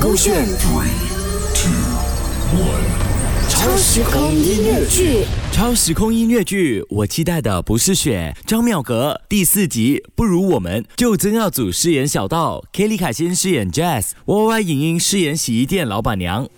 [0.00, 0.88] 勾选 three
[1.54, 1.70] two
[2.58, 2.84] one
[3.48, 5.24] 超时空音乐剧。
[5.52, 8.34] 超时空音乐剧，我期待的不是雪。
[8.44, 16.48] 张妙格第四集，不如我们就曾耀祖饰演小道，Kelly 凯欣饰演 Jazz，Y Y 影音饰演洗衣店老板娘。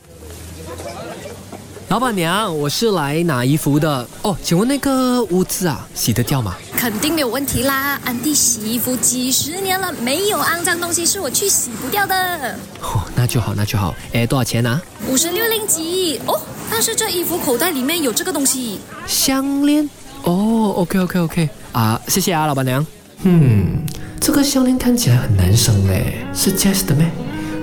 [1.88, 6.56] 老板娘，我是来拿衣服的哦，请问那个污渍啊，洗得掉吗？
[6.76, 12.58] 肯定没有问题啦，安迪洗衣服几十年了，没有肮脏东西是我去洗不掉的。
[12.80, 13.94] 哦，那就好，那就好。
[14.12, 14.82] 哎，多少钱啊？
[15.08, 19.88] 五十六令吉哦，但是这衣服口袋里面有这个东西，项链。
[20.24, 22.84] 哦，OK OK OK，啊，谢谢啊，老板娘。
[23.22, 23.78] 嗯，
[24.20, 27.08] 这个项链看起来很男生嘞，是 Jazz 的咩？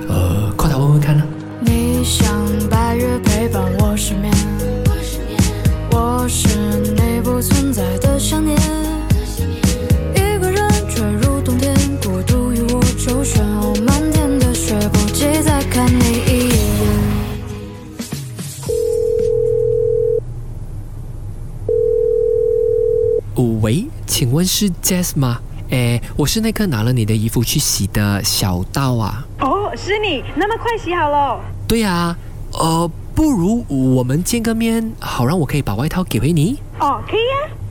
[0.08, 1.26] 呃，快来问问看呢。
[1.60, 2.26] 你想
[2.70, 4.34] 白月陪伴我失眠，
[5.92, 6.48] 我是
[6.80, 8.58] 你不存在的想念。
[10.16, 13.46] 一个人坠入冬天，孤独与我周旋。
[13.46, 16.54] 哦，漫天的雪，不及再看你一眼。
[23.62, 25.40] 喂，请问是 Jazz 吗？
[25.70, 29.26] 哎，我是那个拿了你的衣服去洗的小道啊。
[29.40, 31.40] 哦，是你，那么快洗好了？
[31.68, 32.18] 对啊、
[32.52, 36.58] 呃，不如我们见个面，好让我可以把外套给回你。
[36.80, 37.20] 哦，可以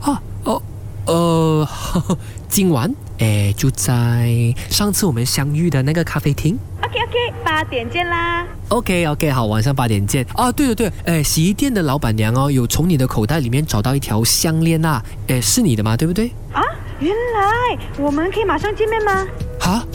[0.01, 0.11] 啊。
[0.11, 0.61] 哦哦，
[1.05, 6.57] 呃，呵 呵今晚诶就在上次我们相遇的那个咖啡厅。
[6.81, 8.45] OK OK，八点见啦。
[8.69, 10.25] OK OK，好，晚上八点见。
[10.35, 15.97] 啊，对对对，诶，洗衣店的老板娘哦，有从你的口袋里面找到一条项链啊，诶，是你的吗？
[15.97, 16.31] 对不对？
[16.53, 16.61] 啊，
[16.99, 19.27] 原来我们可以马上见面吗？
[19.59, 19.85] 哈，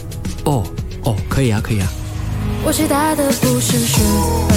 [0.45, 0.63] 哦
[1.05, 1.89] 哦，可以啊，可以啊。
[2.65, 4.01] 我期待的不是雪，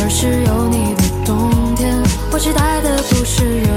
[0.04, 1.96] 而是有你的冬天。
[2.32, 3.68] 我期待的不是月，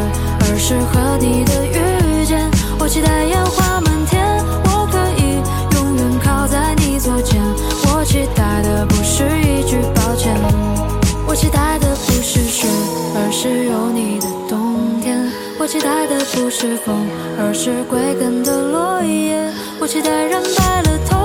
[0.41, 2.50] 而是和你的遇见。
[2.78, 4.27] 我期待烟花满天，
[4.64, 5.39] 我可以
[5.77, 7.41] 永远靠在你左肩。
[7.95, 10.34] 我期待的不是一句抱歉，
[11.27, 12.67] 我期待的不是雪，
[13.14, 15.30] 而是有你的冬天。
[15.58, 17.06] 我期待的不是风，
[17.39, 19.48] 而是归根的落叶。
[19.80, 21.23] 我期待染白了头，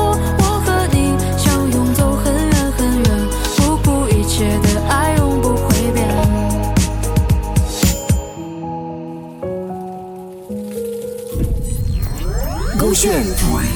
[12.80, 13.68] 勾选 three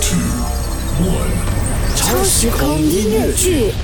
[0.00, 0.16] two
[1.04, 3.74] one 超时空音乐剧。